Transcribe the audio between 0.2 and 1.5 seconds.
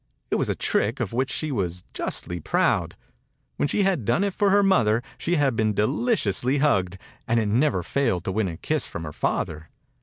It was a trick of which